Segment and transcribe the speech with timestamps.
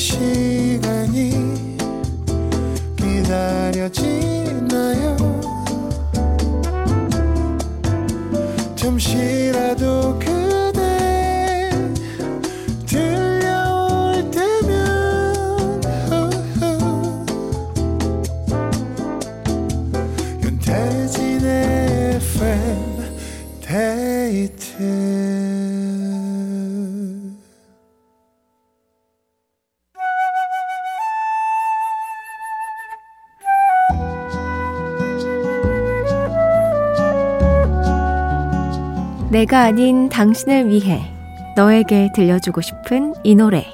[0.00, 1.76] 시간이
[2.96, 4.00] 기다려지나요?
[8.74, 10.29] 잠시라도 그
[39.40, 41.00] 내가 아닌 당신을 위해
[41.56, 43.64] 너에게 들려주고 싶은 이 노래.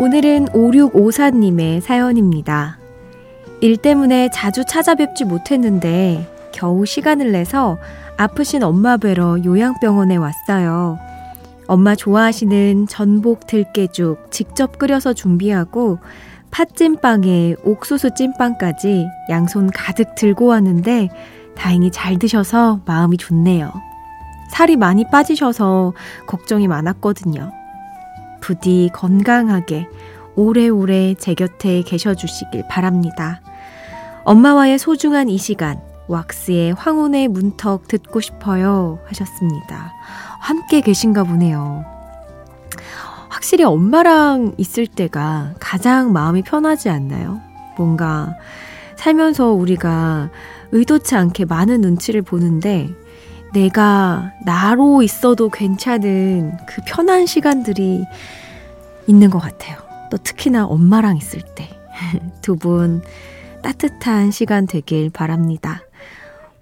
[0.00, 2.78] 오늘은 5654님의 사연입니다.
[3.60, 7.76] 일 때문에 자주 찾아뵙지 못했는데 겨우 시간을 내서
[8.16, 10.98] 아프신 엄마 뵈러 요양병원에 왔어요.
[11.66, 15.98] 엄마 좋아하시는 전복 들깨죽 직접 끓여서 준비하고
[16.54, 21.08] 팥찐빵에 옥수수 찐빵까지 양손 가득 들고 왔는데
[21.56, 23.72] 다행히 잘 드셔서 마음이 좋네요.
[24.52, 25.94] 살이 많이 빠지셔서
[26.28, 27.50] 걱정이 많았거든요.
[28.40, 29.88] 부디 건강하게
[30.36, 33.40] 오래오래 제 곁에 계셔 주시길 바랍니다.
[34.22, 39.00] 엄마와의 소중한 이 시간, 왁스의 황혼의 문턱 듣고 싶어요.
[39.06, 39.92] 하셨습니다.
[40.38, 41.84] 함께 계신가 보네요.
[43.44, 47.42] 확실히 엄마랑 있을 때가 가장 마음이 편하지 않나요?
[47.76, 48.34] 뭔가
[48.96, 50.30] 살면서 우리가
[50.72, 52.88] 의도치 않게 많은 눈치를 보는데
[53.52, 58.06] 내가 나로 있어도 괜찮은 그 편한 시간들이
[59.06, 59.76] 있는 것 같아요.
[60.10, 61.68] 또 특히나 엄마랑 있을 때.
[62.40, 63.02] 두 분
[63.62, 65.82] 따뜻한 시간 되길 바랍니다.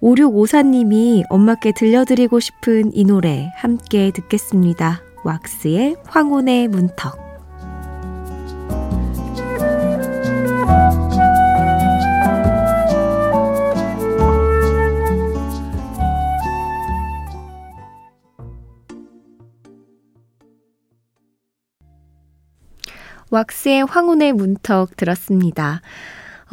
[0.01, 5.02] 5654님이 엄마께 들려드리고 싶은 이 노래 함께 듣겠습니다.
[5.25, 7.17] 왁스의 황혼의 문턱.
[23.31, 25.81] 왁스의 황혼의 문턱 들었습니다.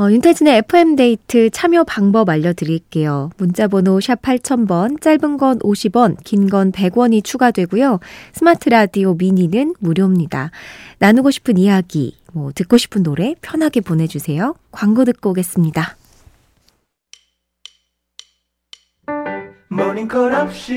[0.00, 3.28] 어, 윤태진의 FM데이트 참여 방법 알려드릴게요.
[3.36, 8.00] 문자번호 샵 8000번, 짧은 건 50원, 긴 건 100원이 추가되고요.
[8.32, 10.52] 스마트 라디오 미니는 무료입니다.
[11.00, 14.54] 나누고 싶은 이야기, 뭐, 듣고 싶은 노래 편하게 보내주세요.
[14.72, 15.96] 광고 듣고 오겠습니다.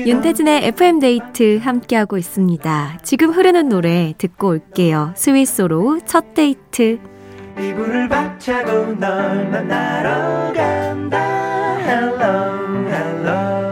[0.06, 2.98] 윤태진의 FM데이트 함께하고 있습니다.
[3.02, 5.14] 지금 흐르는 노래 듣고 올게요.
[5.16, 7.13] 스윗소로우 첫 데이트.
[7.58, 11.78] 이불을 박차고 널 만나러 간다.
[11.78, 13.64] Hello, hello.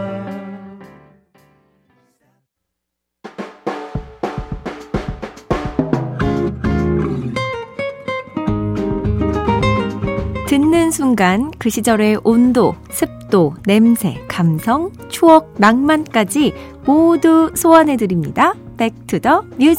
[10.47, 16.53] 듣는 순간 그 시절의 온도, 습도, 냄새, 감성, 추억, 낭만까지
[16.85, 18.53] 모두 소환해드립니다.
[18.77, 19.75] Back to the Mu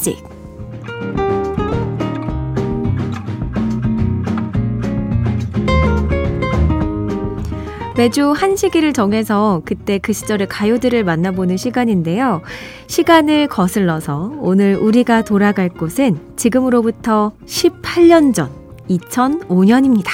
[8.05, 12.43] 매주 한 시기를 정해서 그때 그 시절의 가요들을 만나보는 시간인데요.
[12.85, 18.51] 시간을 거슬러서 오늘 우리가 돌아갈 곳은 지금으로부터 18년 전
[18.91, 20.09] 2005년입니다.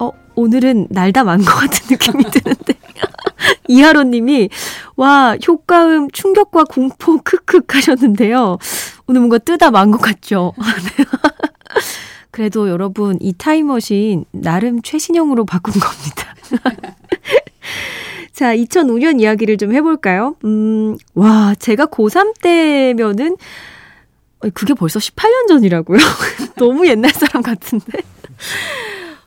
[0.00, 2.74] 어, 오늘은 날다 만 것 같은 느낌이 드는데.
[3.68, 4.48] 이하로 님이,
[4.96, 8.58] 와, 효과음 충격과 공포 크크 하셨는데요.
[9.06, 10.52] 오늘 뭔가 뜨다 만 것 같죠?
[12.38, 16.36] 그래도 여러분 이 타임머신 나름 최신형으로 바꾼 겁니다.
[18.32, 20.36] 자, 2005년 이야기를 좀 해볼까요?
[20.44, 23.36] 음, 와, 제가 고3 때면은,
[24.54, 25.98] 그게 벌써 18년 전이라고요?
[26.54, 27.98] 너무 옛날 사람 같은데?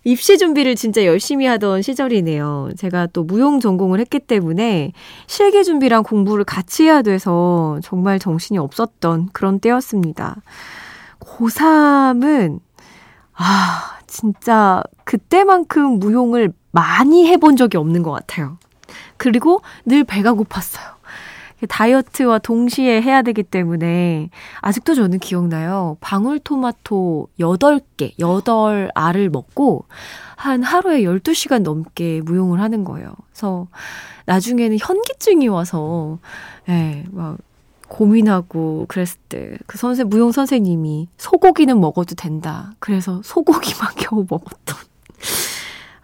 [0.06, 2.70] 입시 준비를 진짜 열심히 하던 시절이네요.
[2.78, 4.94] 제가 또 무용 전공을 했기 때문에
[5.28, 10.38] 실기 준비랑 공부를 같이 해야 돼서 정말 정신이 없었던 그런 때였습니다.
[11.20, 12.60] 고3은,
[13.34, 18.58] 아, 진짜 그때만큼 무용을 많이 해본 적이 없는 것 같아요.
[19.18, 21.02] 그리고 늘 배가 고팠어요.
[21.70, 24.30] 다이어트와 동시에 해야 되기 때문에
[24.62, 25.98] 아직도 저는 기억나요.
[26.02, 29.86] 방울토마토 8개, 8알을 먹고
[30.36, 33.14] 한 하루에 12시간 넘게 무용을 하는 거예요.
[33.30, 33.68] 그래서
[34.26, 36.18] 나중에는 현기증이 와서
[36.68, 37.38] 예, 막
[37.92, 42.74] 고민하고 그랬을 때 그 선생 무용 선생님이 소고기는 먹어도 된다.
[42.80, 44.78] 그래서 소고기만 겨우 먹었던.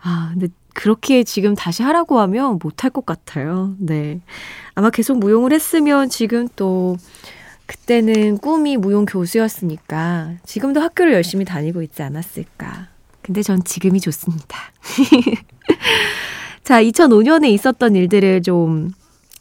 [0.02, 3.74] 아, 근데 그렇게 지금 다시 하라고 하면 못할 것 같아요.
[3.80, 4.22] 네.
[4.76, 6.98] 아마 계속 무용을 했으면 지금 또
[7.66, 12.88] 그때는 꿈이 무용 교수였으니까 지금도 학교를 열심히 다니고 있지 않았을까.
[13.22, 14.58] 근데 전 지금이 좋습니다.
[16.64, 18.92] 자, 2005년에 있었던 일들을 좀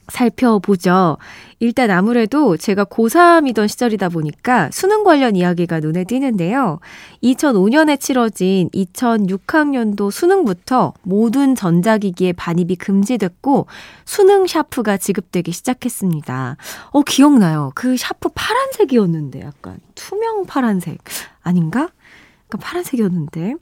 [0.09, 1.19] 살펴보죠.
[1.59, 6.81] 일단 아무래도 제가 고3이던 시절이다 보니까 수능 관련 이야기가 눈에 띄는데요.
[7.23, 13.67] 2005년에 치러진 2006학년도 수능부터 모든 전자기기에 반입이 금지됐고
[14.05, 16.57] 수능 샤프가 지급되기 시작했습니다.
[16.91, 17.73] 어, 기억나요.
[17.75, 20.99] 그 샤프 파란색이었는데 약간 투명 파란색
[21.43, 21.91] 아닌가?
[22.47, 23.55] 약간 파란색이었는데.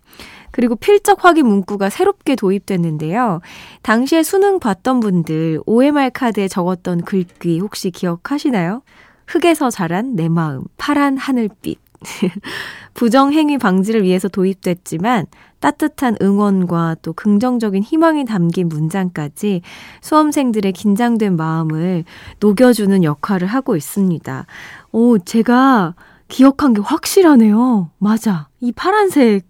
[0.50, 3.40] 그리고 필적 확인 문구가 새롭게 도입됐는데요.
[3.82, 8.82] 당시에 수능 봤던 분들 OMR 카드에 적었던 글귀 혹시 기억하시나요?
[9.26, 11.78] 흙에서 자란 내 마음, 파란 하늘빛.
[12.92, 15.26] 부정행위 방지를 위해서 도입됐지만
[15.58, 19.62] 따뜻한 응원과 또 긍정적인 희망이 담긴 문장까지
[20.02, 22.04] 수험생들의 긴장된 마음을
[22.40, 24.46] 녹여주는 역할을 하고 있습니다.
[24.92, 25.94] 오, 제가
[26.34, 27.90] 기억한 게 확실하네요.
[27.98, 28.48] 맞아.
[28.60, 29.46] 이 파란색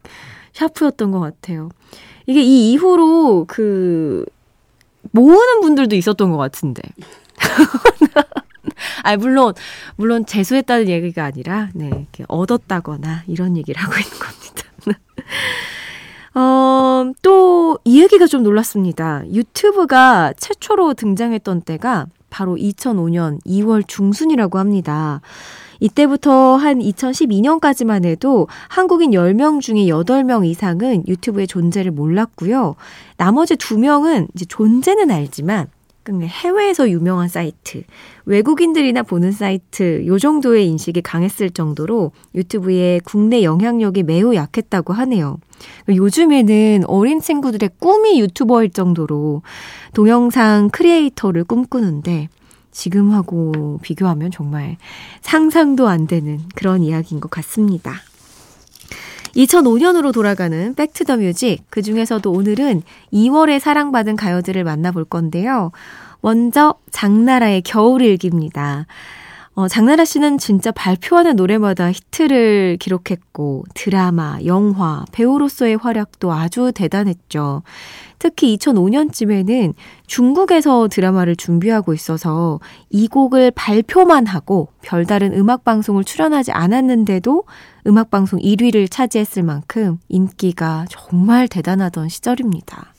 [0.53, 1.71] 샤프였던 것 같아요.
[2.27, 4.27] 이게 이 이후로 그
[5.13, 6.83] 모으는 분들도 있었던 것 같은데.
[9.03, 9.55] 아 물론
[9.97, 14.99] 물론 재수했다는 얘기가 아니라 네 이렇게 얻었다거나 이런 얘기를 하고 있는 겁니다.
[16.39, 17.55] 어, 또
[17.85, 19.25] 이 얘기가 좀 놀랐습니다.
[19.33, 25.21] 유튜브가 최초로 등장했던 때가 바로 2005년 2월 중순이라고 합니다.
[25.81, 32.75] 이때부터 한 2012년까지만 해도 한국인 10명 중에 8명 이상은 유튜브의 존재를 몰랐고요.
[33.17, 35.69] 나머지 2명은 이제 존재는 알지만
[36.11, 37.83] 해외에서 유명한 사이트,
[38.27, 45.39] 외국인들이나 보는 사이트, 요 정도의 인식이 강했을 정도로 유튜브의 국내 영향력이 매우 약했다고 하네요.
[45.89, 49.43] 요즘에는 어린 친구들의 꿈이 유튜버일 정도로
[49.95, 52.29] 동영상 크리에이터를 꿈꾸는데
[52.75, 54.77] 지금하고 비교하면 정말
[55.23, 57.95] 상상도 안 되는 그런 이야기인 것 같습니다.
[59.37, 61.65] 2005년으로 돌아가는 Back to the Music.
[61.71, 62.83] 그 중에서도 오늘은
[63.13, 65.73] 2월에 사랑받은 가요들을 만나볼 건데요.
[66.21, 68.87] 먼저 장나라의 겨울일기입니다.
[69.57, 77.63] 어, 장나라 씨는 진짜 발표하는 노래마다 히트를 기록했고 드라마, 영화, 배우로서의 활약도 아주 대단했죠.
[78.19, 79.75] 특히 2005년쯤에는
[80.09, 82.59] 중국에서 드라마를 준비하고 있어서
[82.91, 87.45] 이 곡을 발표만 하고 별다른 음악방송을 출연하지 않았는데도
[87.87, 92.93] 음악방송 1위를 차지했을 만큼 인기가 정말 대단하던 시절입니다.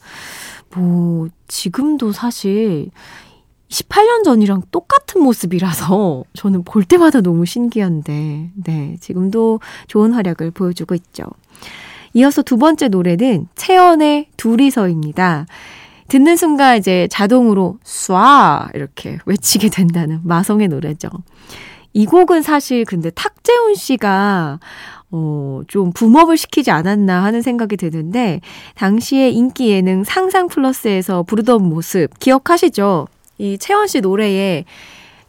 [0.76, 2.92] 뭐, 지금도 사실
[3.70, 11.24] 18년 전이랑 똑같은 모습이라서 저는 볼 때마다 너무 신기한데, 네, 지금도 좋은 활약을 보여주고 있죠.
[12.14, 15.46] 이어서 두 번째 노래는 채연의 둘이서입니다.
[16.08, 18.74] 듣는 순간 이제 자동으로 쏴!
[18.76, 21.10] 이렇게 외치게 된다는 마성의 노래죠.
[21.94, 24.60] 이 곡은 사실 근데 탁재훈 씨가
[25.12, 28.42] 어, 좀 붐업을 시키지 않았나 하는 생각이 드는데,
[28.76, 33.08] 당시에 인기 예능 상상 플러스에서 부르던 모습 기억하시죠?
[33.38, 34.66] 이 채원 씨 노래에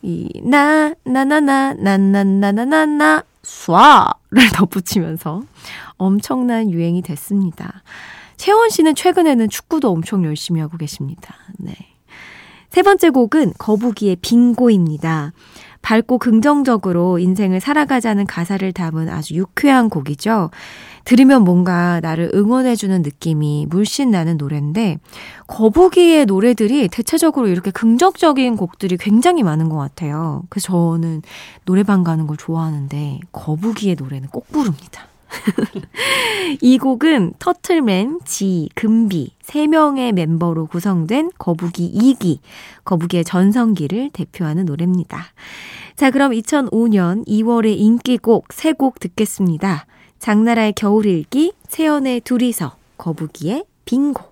[0.03, 5.43] 이 나, 나나나, 나나나나나나, 쏴를 덧붙이면서
[5.97, 7.83] 엄청난 유행이 됐습니다.
[8.37, 11.35] 채원 씨는 최근에는 축구도 엄청 열심히 하고 계십니다.
[11.59, 11.75] 네.
[12.71, 15.33] 세 번째 곡은 거북이의 빙고입니다.
[15.81, 20.51] 밝고 긍정적으로 인생을 살아가자는 가사를 담은 아주 유쾌한 곡이죠.
[21.07, 24.99] 들으면 뭔가 나를 응원해주는 느낌이 물씬 나는 노래인데,
[25.47, 30.43] 거북이의 노래들이 대체적으로 이렇게 긍정적인 곡들이 굉장히 많은 것 같아요.
[30.49, 31.23] 그래서 저는
[31.65, 35.07] 노래방 가는 걸 좋아하는데, 거북이의 노래는 꼭 부릅니다.
[36.61, 42.41] 이 곡은 터틀맨, 지, 금비, 3명의 멤버로 구성된 거북이 2기,
[42.85, 45.25] 거북이의 전성기를 대표하는 노래입니다.
[45.95, 49.87] 자, 그럼 2005년 2월의 인기곡 3곡 듣겠습니다.
[50.26, 54.25] 장나라의 겨울일기, 세연의 둘이서, 거북이의 빙고.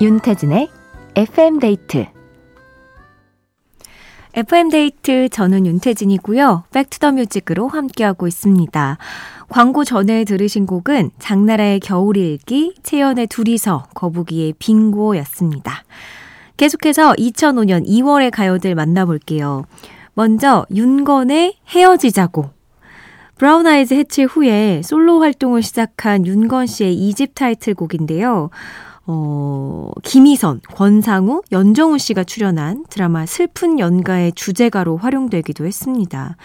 [0.00, 0.68] 윤태진의
[1.16, 2.06] FM데이트
[4.40, 6.64] FM데이트 저는 윤태진이고요.
[6.72, 8.96] Back to the Music으로 함께하고 있습니다.
[9.50, 15.84] 광고 전에 들으신 곡은 장나라의 겨울일기, 채연의 둘이서, 거북이의 빙고였습니다.
[16.56, 19.66] 계속해서 2005년 2월의 가요들 만나볼게요.
[20.14, 22.48] 먼저 윤건의 헤어지자고.
[23.36, 28.48] 브라운 아이즈 해체 후에 솔로 활동을 시작한 윤건 씨의 2집 타이틀곡인데요.
[29.12, 36.36] 어, 김희선, 권상우, 연정우 씨가 출연한 드라마 슬픈 연가의 주제가로 활용되기도 했습니다.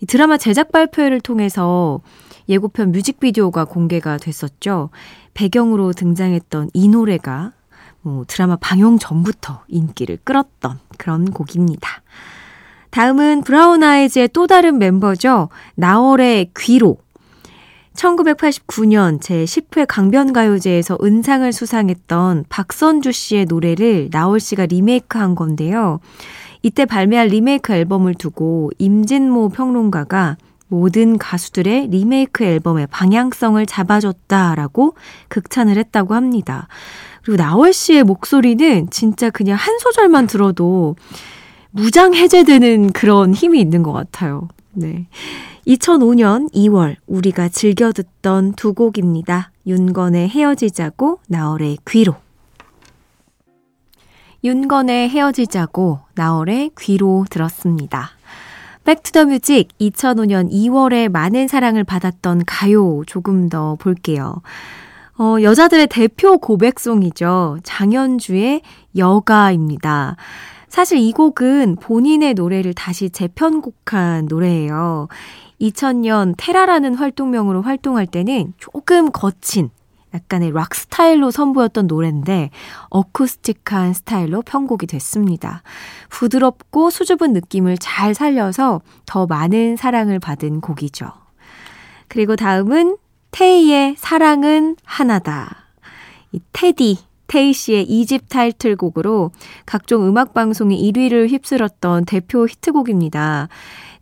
[0.00, 2.00] 이 드라마 제작 발표회를 통해서
[2.48, 4.90] 예고편 뮤직비디오가 공개가 됐었죠.
[5.34, 7.54] 배경으로 등장했던 이 노래가
[8.02, 12.02] 뭐 드라마 방영 전부터 인기를 끌었던 그런 곡입니다.
[12.90, 15.48] 다음은 브라운 아이즈의 또 다른 멤버죠.
[15.74, 16.98] 나월의 귀로.
[17.94, 26.00] 1989년 제10회 강변가요제에서 은상을 수상했던 박선주 씨의 노래를 나월 씨가 리메이크한 건데요.
[26.62, 30.36] 이때 발매할 리메이크 앨범을 두고 임진모 평론가가
[30.68, 34.94] 모든 가수들의 리메이크 앨범의 방향성을 잡아줬다라고
[35.28, 36.68] 극찬을 했다고 합니다.
[37.22, 40.96] 그리고 나월 씨의 목소리는 진짜 그냥 한 소절만 들어도
[41.70, 44.48] 무장 해제되는 그런 힘이 있는 것 같아요.
[44.72, 45.06] 네.
[45.66, 49.52] 2005년 2월 우리가 즐겨 듣던 두 곡입니다.
[49.66, 52.16] 윤건의 헤어지자고 나얼의 귀로.
[54.42, 58.10] 윤건의 헤어지자고 나얼의 귀로 들었습니다.
[58.84, 64.42] Back to the Music 2005년 2월에 많은 사랑을 받았던 가요 조금 더 볼게요.
[65.16, 67.58] 어, 여자들의 대표 고백송이죠.
[67.62, 68.62] 장연주의
[68.96, 70.16] 여가입니다.
[70.72, 75.06] 사실 이 곡은 본인의 노래를 다시 재편곡한 노래예요.
[75.62, 79.70] 2000년 테라라는 활동명으로 활동할 때는 조금 거친
[80.14, 82.50] 약간의 락 스타일로 선보였던 노래인데
[82.90, 85.62] 어쿠스틱한 스타일로 편곡이 됐습니다.
[86.10, 91.10] 부드럽고 수줍은 느낌을 잘 살려서 더 많은 사랑을 받은 곡이죠.
[92.08, 92.98] 그리고 다음은
[93.30, 95.68] 테이의 사랑은 하나다.
[96.32, 99.30] 이 테디, 테이 씨의 2집 타이틀곡으로
[99.64, 103.48] 각종 음악 방송의 1위를 휩쓸었던 대표 히트곡입니다.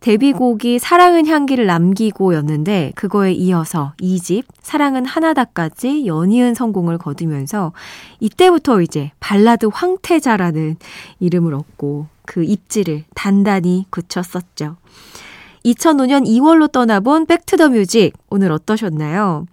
[0.01, 7.71] 데뷔곡이 사랑은 향기를 남기고였는데 그거에 이어서 2집 사랑은 하나다까지 연이은 성공을 거두면서
[8.19, 10.77] 이때부터 이제 발라드 황태자라는
[11.19, 14.77] 이름을 얻고 그 입지를 단단히 굳혔었죠.
[15.65, 19.45] 2005년 2월로 떠나본 Back to the Music 오늘 어떠셨나요?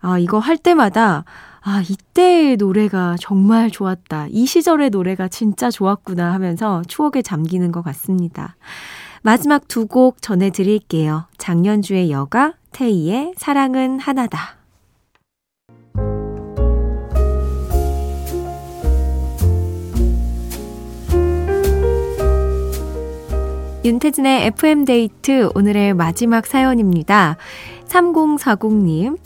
[0.00, 1.24] 아, 이거 할 때마다
[1.62, 4.26] 아, 이때의 노래가 정말 좋았다.
[4.30, 8.56] 이 시절의 노래가 진짜 좋았구나 하면서 추억에 잠기는 것 같습니다.
[9.26, 11.26] 마지막 두 곡 전해드릴게요.
[11.36, 14.54] 장년주의 여가, 태희의 사랑은 하나다.
[23.84, 27.36] 윤태진의 FM데이트 오늘의 마지막 사연입니다.
[27.88, 29.18] 3040님.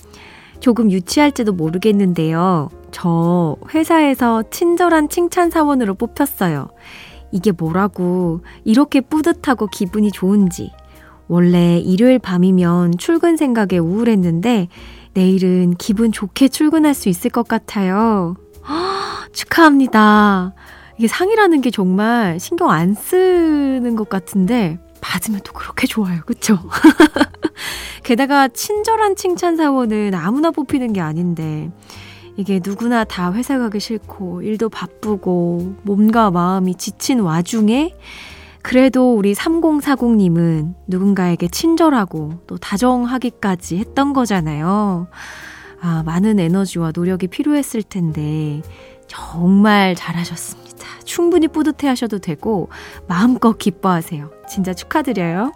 [0.60, 2.70] 조금 유치할지도 모르겠는데요.
[2.90, 6.70] 저 회사에서 친절한 칭찬 사원으로 뽑혔어요.
[7.32, 10.72] 이게 뭐라고 이렇게 뿌듯하고 기분이 좋은지.
[11.28, 14.68] 원래 일요일 밤이면 출근 생각에 우울했는데
[15.14, 18.36] 내일은 기분 좋게 출근할 수 있을 것 같아요.
[18.68, 20.54] 허, 축하합니다.
[20.98, 26.20] 이게 상이라는 게 정말 신경 안 쓰는 것 같은데 받으면 또 그렇게 좋아요.
[26.26, 26.58] 그쵸?
[28.04, 31.70] 게다가 친절한 칭찬 사원은 아무나 뽑히는 게 아닌데
[32.40, 37.94] 이게 누구나 다 회사 가기 싫고 일도 바쁘고 몸과 마음이 지친 와중에
[38.62, 45.08] 그래도 우리 3040님은 누군가에게 친절하고 또 다정하기까지 했던 거잖아요.
[45.82, 48.62] 아, 많은 에너지와 노력이 필요했을 텐데
[49.06, 50.86] 정말 잘하셨습니다.
[51.04, 52.70] 충분히 뿌듯해 하셔도 되고
[53.06, 54.30] 마음껏 기뻐하세요.
[54.48, 55.52] 진짜 축하드려요.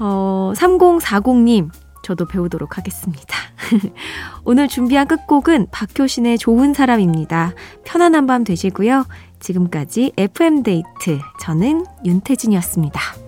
[0.00, 1.70] 어, 3040님
[2.02, 3.37] 저도 배우도록 하겠습니다.
[4.44, 7.54] 오늘 준비한 끝곡은 박효신의 좋은 사람입니다.
[7.84, 9.06] 편안한 밤 되시고요.
[9.40, 11.18] 지금까지 FM데이트.
[11.40, 13.27] 저는 윤태진이었습니다.